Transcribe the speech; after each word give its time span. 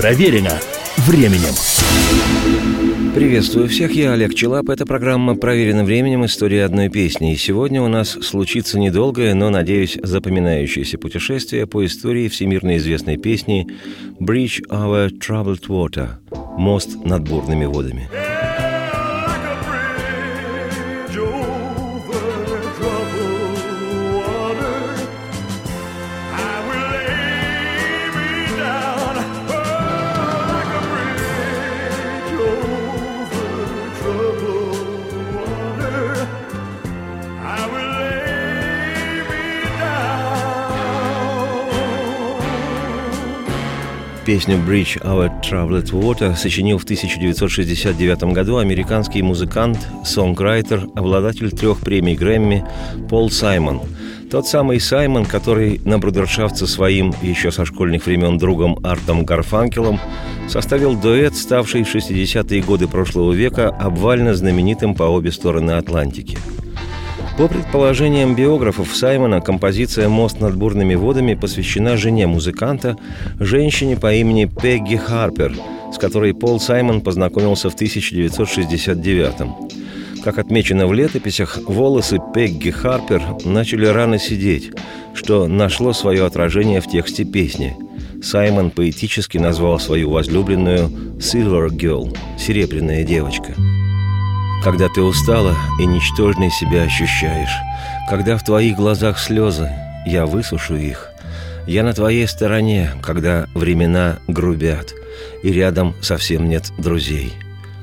Проверено 0.00 0.58
временем. 0.96 1.52
Приветствую 3.14 3.68
всех, 3.68 3.92
я 3.92 4.14
Олег 4.14 4.34
Челап. 4.34 4.70
Это 4.70 4.86
программа 4.86 5.34
«Проверено 5.34 5.84
временем. 5.84 6.24
История 6.24 6.64
одной 6.64 6.88
песни». 6.88 7.34
И 7.34 7.36
сегодня 7.36 7.82
у 7.82 7.88
нас 7.88 8.12
случится 8.12 8.78
недолгое, 8.78 9.34
но, 9.34 9.50
надеюсь, 9.50 9.98
запоминающееся 10.02 10.96
путешествие 10.96 11.66
по 11.66 11.84
истории 11.84 12.28
всемирно 12.28 12.78
известной 12.78 13.18
песни 13.18 13.66
«Bridge 14.18 14.62
over 14.70 15.10
Troubled 15.10 15.66
Water»– 15.68 16.12
«Мост 16.56 17.04
над 17.04 17.28
бурными 17.28 17.66
водами». 17.66 18.08
Песню 44.30 44.58
«Bridge 44.58 45.02
Our 45.02 45.28
Troubled 45.42 45.90
Water» 45.90 46.36
сочинил 46.36 46.78
в 46.78 46.84
1969 46.84 48.32
году 48.32 48.58
американский 48.58 49.22
музыкант, 49.22 49.76
сонграйтер, 50.04 50.86
обладатель 50.94 51.50
трех 51.50 51.80
премий 51.80 52.14
Грэмми 52.14 52.64
Пол 53.08 53.28
Саймон. 53.28 53.80
Тот 54.30 54.46
самый 54.46 54.78
Саймон, 54.78 55.26
который 55.26 55.80
на 55.84 55.98
брудершафт 55.98 56.56
своим 56.58 57.12
еще 57.22 57.50
со 57.50 57.64
школьных 57.64 58.06
времен 58.06 58.38
другом 58.38 58.78
Артом 58.84 59.24
Гарфанкелом 59.24 59.98
составил 60.48 60.94
дуэт, 60.94 61.34
ставший 61.34 61.82
в 61.82 61.92
60-е 61.92 62.62
годы 62.62 62.86
прошлого 62.86 63.32
века 63.32 63.70
обвально 63.70 64.34
знаменитым 64.34 64.94
по 64.94 65.02
обе 65.02 65.32
стороны 65.32 65.72
Атлантики– 65.72 66.38
по 67.40 67.48
предположениям 67.48 68.34
биографов 68.36 68.94
Саймона, 68.94 69.40
композиция 69.40 70.10
«Мост 70.10 70.40
над 70.40 70.58
бурными 70.58 70.94
водами» 70.94 71.32
посвящена 71.32 71.96
жене 71.96 72.26
музыканта, 72.26 72.98
женщине 73.38 73.96
по 73.96 74.12
имени 74.12 74.44
Пегги 74.44 74.96
Харпер, 74.96 75.56
с 75.90 75.96
которой 75.96 76.34
Пол 76.34 76.60
Саймон 76.60 77.00
познакомился 77.00 77.70
в 77.70 77.74
1969 77.74 79.40
-м. 79.40 80.22
Как 80.22 80.36
отмечено 80.38 80.86
в 80.86 80.92
летописях, 80.92 81.58
волосы 81.66 82.18
Пегги 82.34 82.68
Харпер 82.68 83.22
начали 83.46 83.86
рано 83.86 84.18
сидеть, 84.18 84.72
что 85.14 85.46
нашло 85.46 85.94
свое 85.94 86.26
отражение 86.26 86.82
в 86.82 86.88
тексте 86.88 87.24
песни. 87.24 87.74
Саймон 88.22 88.70
поэтически 88.70 89.38
назвал 89.38 89.80
свою 89.80 90.10
возлюбленную 90.10 90.90
«Silver 91.18 91.68
Girl»– 91.70 92.14
«Серебряная 92.38 93.02
девочка». 93.02 93.54
Когда 94.62 94.90
ты 94.90 95.00
устала 95.00 95.56
и 95.78 95.86
ничтожной 95.86 96.50
себя 96.50 96.82
ощущаешь, 96.82 97.56
когда 98.10 98.36
в 98.36 98.44
твоих 98.44 98.76
глазах 98.76 99.18
слезы, 99.18 99.70
я 100.04 100.26
высушу 100.26 100.76
их. 100.76 101.08
Я 101.66 101.82
на 101.82 101.94
твоей 101.94 102.28
стороне, 102.28 102.90
когда 103.02 103.46
времена 103.54 104.18
грубят, 104.28 104.92
и 105.42 105.50
рядом 105.50 105.94
совсем 106.02 106.46
нет 106.46 106.72
друзей. 106.76 107.32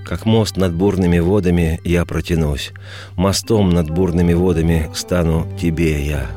Как 0.06 0.26
мост 0.28 0.56
над 0.56 0.76
бурными 0.76 1.18
водами 1.18 1.82
я 1.84 2.06
протянусь, 2.06 2.74
мостом 3.16 3.72
над 3.72 3.90
бурными 3.90 4.34
водами 4.34 4.92
стану 4.94 5.48
тебе 5.60 6.06
я. 6.06 6.28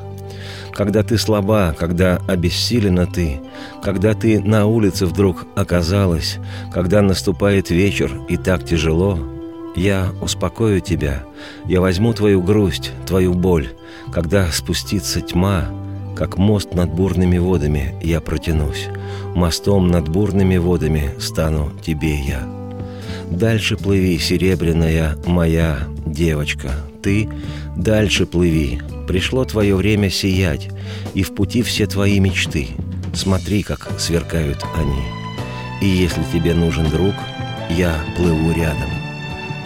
Когда 0.73 1.03
ты 1.03 1.19
слаба, 1.19 1.75
когда 1.79 2.19
обессилена 2.27 3.05
ты, 3.05 3.41
когда 3.83 4.15
ты 4.15 4.41
на 4.41 4.65
улице 4.65 5.05
вдруг 5.05 5.45
оказалась, 5.55 6.39
когда 6.73 7.03
наступает 7.03 7.69
вечер 7.69 8.11
и 8.31 8.39
так 8.39 8.65
тяжело— 8.65 9.19
я 9.77 10.13
успокою 10.21 10.81
тебя, 10.81 11.25
я 11.67 11.81
возьму 11.81 12.13
твою 12.13 12.43
грусть, 12.43 12.93
твою 13.07 13.35
боль, 13.35 13.71
когда 14.13 14.51
спустится 14.51 15.21
тьма, 15.21 15.69
как 16.17 16.37
мост 16.37 16.75
над 16.75 16.93
бурными 16.93 17.39
водами 17.39 17.95
я 18.03 18.21
протянусь, 18.21 18.89
мостом 19.35 19.89
над 19.89 20.09
бурными 20.09 20.57
водами 20.57 21.15
стану 21.19 21.73
тебе 21.85 22.21
я. 22.21 22.47
Дальше 23.31 23.77
плыви, 23.77 24.19
серебряная 24.19 25.17
моя 25.25 25.79
девочка, 26.05 26.73
ты 27.03 27.29
дальше 27.77 28.27
плыви, 28.27 28.81
пришло 29.07 29.45
твое 29.45 29.75
время 29.77 30.11
сиять, 30.11 30.69
и 31.15 31.23
в 31.23 31.35
пути 31.35 31.63
все 31.63 31.87
твои 31.87 32.19
мечты, 32.19 32.69
смотри, 33.15 33.63
как 33.63 33.89
сверкают 33.99 34.59
они. 34.77 35.03
И 35.81 35.87
если 35.87 36.23
тебе 36.33 36.55
нужен 36.55 36.91
друг, 36.91 37.15
я 37.71 37.95
плыву 38.17 38.53
рядом. 38.53 39.00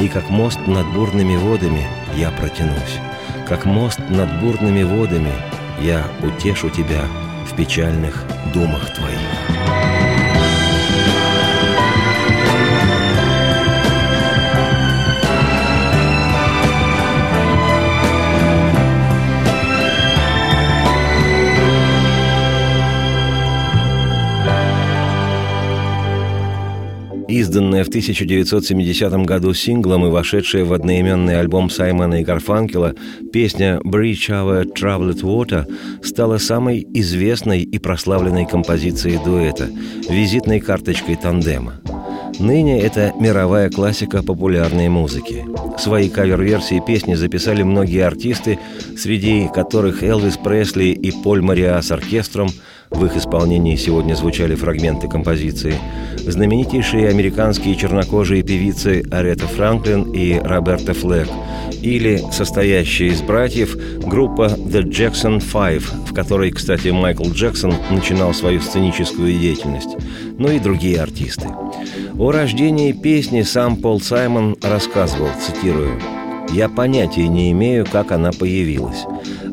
И 0.04 0.08
как 0.08 0.28
мост 0.28 0.58
над 0.66 0.86
бурными 0.92 1.34
водами 1.34 1.86
я 2.14 2.30
протянусь, 2.30 3.00
Как 3.48 3.64
мост 3.64 3.98
над 4.10 4.38
бурными 4.38 4.82
водами 4.82 5.32
я 5.80 6.06
утешу 6.22 6.68
тебя 6.68 7.06
в 7.50 7.56
печальных 7.56 8.22
думах 8.52 8.94
твоих. 8.94 10.03
Изданная 27.54 27.84
в 27.84 27.88
1970 27.88 29.12
году 29.26 29.54
синглом 29.54 30.06
и 30.06 30.10
вошедшая 30.10 30.64
в 30.64 30.72
одноименный 30.72 31.38
альбом 31.38 31.70
Саймона 31.70 32.20
и 32.20 32.24
Гарфанкела, 32.24 32.94
песня 33.32 33.80
«Bridge 33.84 34.28
Our 34.28 34.64
Troubled 34.64 35.20
Water» 35.20 35.64
стала 36.02 36.38
самой 36.38 36.84
известной 36.94 37.62
и 37.62 37.78
прославленной 37.78 38.44
композицией 38.44 39.20
дуэта, 39.24 39.68
визитной 40.10 40.58
карточкой 40.58 41.14
тандема. 41.14 41.74
Ныне 42.40 42.80
это 42.80 43.12
мировая 43.20 43.70
классика 43.70 44.24
популярной 44.24 44.88
музыки. 44.88 45.44
Свои 45.78 46.08
кавер-версии 46.08 46.82
песни 46.84 47.14
записали 47.14 47.62
многие 47.62 48.04
артисты, 48.04 48.58
среди 48.98 49.46
которых 49.46 50.02
Элвис 50.02 50.36
Пресли 50.38 50.86
и 50.86 51.12
Поль 51.22 51.40
Мариа 51.40 51.80
с 51.80 51.92
оркестром– 51.92 52.48
в 52.90 53.04
их 53.04 53.16
исполнении 53.16 53.76
сегодня 53.76 54.14
звучали 54.14 54.54
фрагменты 54.54 55.08
композиции. 55.08 55.74
Знаменитейшие 56.18 57.08
американские 57.08 57.74
чернокожие 57.76 58.42
певицы 58.42 59.02
Арета 59.10 59.46
Франклин 59.46 60.12
и 60.12 60.38
Роберта 60.38 60.94
Флэк 60.94 61.28
или 61.82 62.22
состоящая 62.32 63.08
из 63.08 63.20
братьев 63.20 63.76
группа 63.98 64.54
The 64.56 64.82
Jackson 64.84 65.38
Five, 65.38 65.84
в 66.08 66.14
которой, 66.14 66.50
кстати, 66.50 66.88
Майкл 66.88 67.30
Джексон 67.30 67.74
начинал 67.90 68.32
свою 68.32 68.60
сценическую 68.60 69.32
деятельность, 69.38 69.96
ну 70.38 70.50
и 70.50 70.58
другие 70.58 71.00
артисты. 71.02 71.48
О 72.18 72.30
рождении 72.30 72.92
песни 72.92 73.42
сам 73.42 73.76
Пол 73.76 74.00
Саймон 74.00 74.56
рассказывал, 74.62 75.28
цитирую, 75.44 76.00
«Я 76.52 76.68
понятия 76.68 77.26
не 77.26 77.50
имею, 77.52 77.84
как 77.84 78.12
она 78.12 78.30
появилась. 78.30 79.04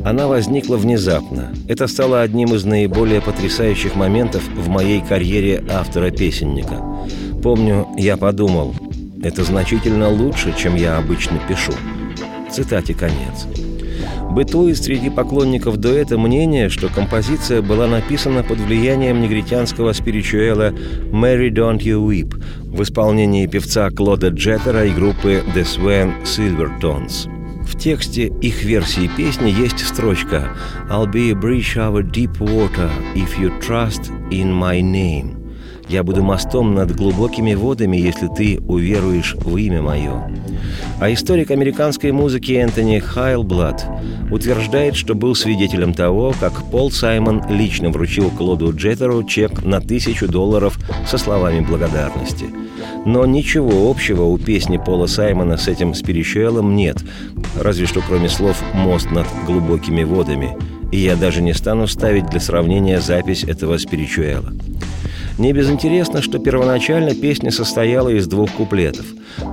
Она 0.04 0.28
возникла 0.28 0.78
внезапно. 0.78 1.54
Это 1.68 1.88
стало 1.88 2.22
одним 2.22 2.56
из 2.56 2.66
наиболее 2.66 3.22
потрясающих 3.22 3.96
моментов 3.96 4.44
в 4.56 4.68
моей 4.68 5.02
карьере 5.02 5.64
автора-песенника. 5.70 6.84
Помню, 7.44 7.88
я 7.98 8.18
подумал, 8.18 8.74
это 9.24 9.44
значительно 9.44 10.10
лучше, 10.10 10.54
чем 10.58 10.76
я 10.76 10.98
обычно 10.98 11.40
пишу. 11.48 11.74
Цитате 12.52 12.94
конец. 12.96 13.46
Бытует 14.32 14.78
среди 14.78 15.10
поклонников 15.10 15.78
дуэта 15.78 16.18
мнение, 16.18 16.70
что 16.70 16.88
композиция 16.88 17.62
была 17.62 17.88
написана 17.88 18.44
под 18.44 18.60
влиянием 18.60 19.22
негритянского 19.22 19.94
спиричуэла 19.94 20.72
«Mary 21.12 21.50
Don't 21.50 21.80
You 21.80 22.08
Weep» 22.08 22.42
в 22.64 22.82
исполнении 22.82 23.46
певца 23.46 23.90
Клода 23.90 24.30
Джеттера 24.30 24.86
и 24.86 24.92
группы 24.92 25.44
The 25.54 25.64
Swan 25.64 26.24
Silvertones. 26.24 27.41
В 27.72 27.78
тексте 27.78 28.28
их 28.42 28.64
версии 28.64 29.10
песни 29.16 29.50
есть 29.50 29.80
строчка 29.80 30.56
«I'll 30.90 31.10
be 31.10 31.32
a 31.32 31.34
bridge 31.34 31.78
over 31.78 32.04
deep 32.04 32.38
water 32.40 32.92
if 33.16 33.40
you 33.40 33.50
trust 33.62 34.12
in 34.30 34.52
my 34.52 34.82
name». 34.82 35.41
Я 35.92 36.04
буду 36.04 36.24
мостом 36.24 36.74
над 36.74 36.96
глубокими 36.96 37.54
водами, 37.54 37.98
если 37.98 38.28
ты 38.28 38.62
уверуешь 38.66 39.36
в 39.36 39.58
имя 39.58 39.82
мое. 39.82 40.32
А 41.02 41.12
историк 41.12 41.52
американской 41.52 42.14
музыки 42.14 42.54
Энтони 42.54 43.00
Хайлблад 43.00 43.86
утверждает, 44.32 44.96
что 44.96 45.16
был 45.16 45.36
свидетелем 45.36 45.94
того, 45.94 46.34
как 46.40 46.64
Пол 46.72 46.92
Саймон 46.92 47.44
лично 47.50 47.90
вручил 47.90 48.30
Клоду 48.30 48.74
Джеттеру 48.74 49.26
чек 49.26 49.66
на 49.66 49.82
тысячу 49.82 50.30
долларов 50.30 50.80
со 51.06 51.18
словами 51.18 51.60
благодарности– 51.60 52.46
но 53.04 53.26
ничего 53.26 53.90
общего 53.90 54.24
у 54.24 54.38
песни 54.38 54.78
Пола 54.78 55.08
Саймона 55.08 55.58
с 55.58 55.68
этим 55.68 55.96
спиричуэлом 55.96 56.76
нет, 56.76 56.98
разве 57.60 57.88
что 57.88 58.00
кроме 58.08 58.30
слов 58.30 58.62
«мост 58.76 59.10
над 59.10 59.26
глубокими 59.48 60.04
водами», 60.04 60.56
и 60.92 61.00
я 61.00 61.16
даже 61.16 61.42
не 61.42 61.54
стану 61.54 61.88
ставить 61.88 62.28
для 62.28 62.40
сравнения 62.40 63.02
запись 63.02 63.44
этого 63.44 63.80
спиричуэла. 63.80 64.54
Не 65.38 65.54
безинтересно, 65.54 66.22
что 66.22 66.40
первоначально 66.40 67.16
песня 67.16 67.52
состояла 67.52 68.10
из 68.10 68.28
двух 68.28 68.52
куплетов. 68.52 69.06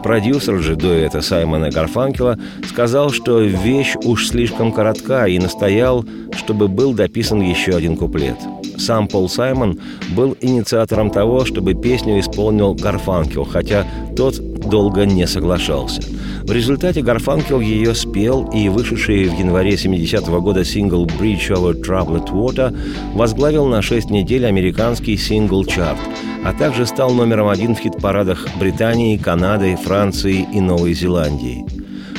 Продюсер 0.02 0.58
же 0.58 0.76
дуэта 0.76 1.20
Саймона 1.20 1.70
Гарфанкела 1.70 2.38
сказал, 2.68 3.10
что 3.10 3.40
вещь 3.40 3.94
уж 4.02 4.28
слишком 4.28 4.72
коротка 4.72 5.26
и 5.26 5.38
настоял, 5.38 6.04
чтобы 6.36 6.68
был 6.68 6.92
дописан 6.92 7.40
еще 7.40 7.76
один 7.76 7.96
куплет. 7.96 8.36
Сам 8.76 9.08
Пол 9.08 9.28
Саймон 9.28 9.80
был 10.10 10.36
инициатором 10.40 11.10
того, 11.10 11.44
чтобы 11.44 11.74
песню 11.74 12.20
исполнил 12.20 12.74
Гарфанкел, 12.74 13.44
хотя 13.44 13.86
тот 14.16 14.38
долго 14.68 15.04
не 15.04 15.26
соглашался. 15.26 16.02
В 16.48 16.52
результате 16.52 17.02
Гарфанкел 17.02 17.60
ее 17.60 17.94
спел, 17.94 18.48
и 18.50 18.70
вышедший 18.70 19.28
в 19.28 19.38
январе 19.38 19.72
70-го 19.72 20.40
года 20.40 20.64
сингл 20.64 21.04
«Bridge 21.04 21.50
over 21.50 21.78
Troubled 21.78 22.32
Water» 22.32 22.74
возглавил 23.12 23.66
на 23.66 23.82
6 23.82 24.08
недель 24.08 24.46
американский 24.46 25.18
сингл-чарт, 25.18 25.98
а 26.46 26.54
также 26.54 26.86
стал 26.86 27.10
номером 27.10 27.48
один 27.48 27.74
в 27.74 27.80
хит-парадах 27.80 28.48
Британии, 28.58 29.18
Канады, 29.18 29.76
Франции 29.76 30.48
и 30.50 30.58
Новой 30.62 30.94
Зеландии. 30.94 31.66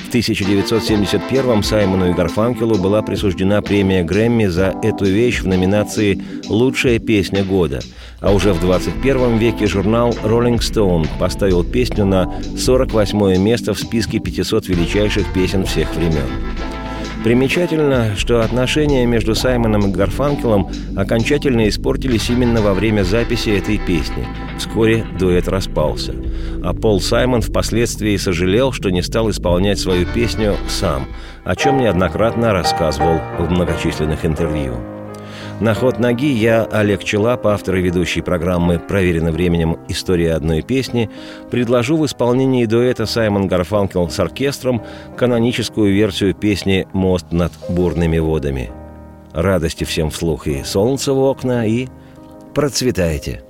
В 0.09 0.11
1971-м 0.11 1.61
Саймону 1.61 2.09
и 2.09 2.13
Гарфанкелу 2.13 2.79
была 2.79 3.03
присуждена 3.03 3.61
премия 3.61 4.03
Грэмми 4.03 4.47
за 4.47 4.73
эту 4.81 5.05
вещь 5.05 5.41
в 5.41 5.47
номинации 5.47 6.19
«Лучшая 6.47 6.97
песня 6.97 7.43
года», 7.43 7.79
а 8.19 8.33
уже 8.33 8.53
в 8.53 8.59
21 8.59 9.37
веке 9.37 9.67
журнал 9.67 10.09
Rolling 10.23 10.61
Stone 10.61 11.07
поставил 11.19 11.63
песню 11.63 12.05
на 12.05 12.41
48 12.57 13.37
место 13.37 13.75
в 13.75 13.79
списке 13.79 14.17
500 14.17 14.67
величайших 14.69 15.31
песен 15.31 15.63
всех 15.67 15.93
времен. 15.93 16.25
Примечательно, 17.23 18.15
что 18.15 18.41
отношения 18.41 19.05
между 19.05 19.35
Саймоном 19.35 19.89
и 19.89 19.91
Гарфанкелом 19.91 20.69
окончательно 20.95 21.67
испортились 21.67 22.29
именно 22.29 22.61
во 22.61 22.73
время 22.73 23.03
записи 23.03 23.49
этой 23.49 23.77
песни. 23.77 24.25
Вскоре 24.57 25.05
дуэт 25.19 25.49
распался. 25.49 26.15
А 26.63 26.73
Пол 26.73 27.01
Саймон 27.01 27.41
впоследствии 27.41 28.15
сожалел, 28.15 28.71
что 28.71 28.89
не 28.89 29.01
стал 29.01 29.29
исполнять 29.29 29.79
свою 29.79 30.05
песню 30.05 30.55
сам, 30.69 31.07
о 31.43 31.55
чем 31.57 31.77
неоднократно 31.77 32.53
рассказывал 32.53 33.19
в 33.37 33.49
многочисленных 33.51 34.25
интервью. 34.25 34.98
На 35.59 35.73
ход 35.73 35.99
ноги 35.99 36.31
я, 36.31 36.63
Олег 36.63 37.03
Челап, 37.03 37.45
автор 37.45 37.75
и 37.75 37.81
ведущий 37.81 38.21
программы 38.21 38.79
«Проверено 38.79 39.33
временем. 39.33 39.77
История 39.89 40.33
одной 40.35 40.61
песни», 40.61 41.09
предложу 41.51 41.97
в 41.97 42.05
исполнении 42.05 42.65
дуэта 42.65 43.05
Саймон 43.05 43.47
Гарфанкел 43.49 44.09
с 44.09 44.17
оркестром 44.21 44.81
каноническую 45.17 45.93
версию 45.93 46.33
песни 46.33 46.87
«Мост 46.93 47.33
над 47.33 47.51
бурными 47.67 48.19
водами». 48.19 48.71
Радости 49.33 49.83
всем 49.83 50.11
вслух 50.11 50.47
и 50.47 50.63
солнце 50.63 51.11
в 51.11 51.19
окна, 51.19 51.67
и 51.67 51.89
процветайте! 52.55 53.43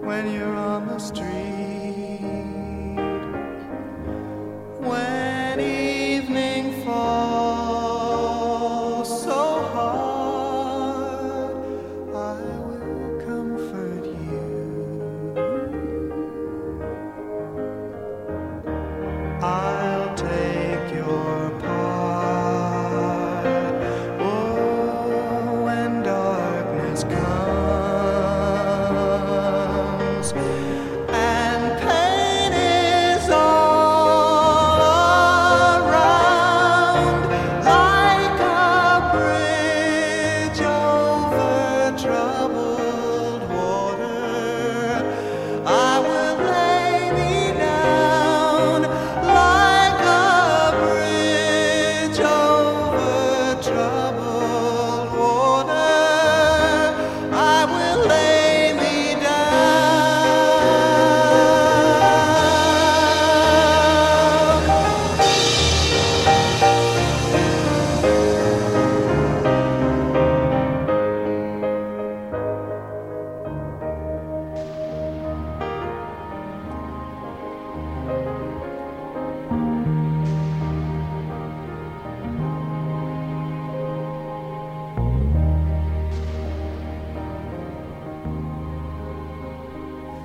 when 0.02 0.32
you're 0.32 0.56
on 0.56 0.86
the 0.86 0.98
street, 0.98 1.51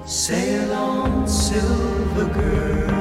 Sail 0.08 0.72
on, 0.74 1.28
silver 1.28 2.26
girl. 2.34 2.97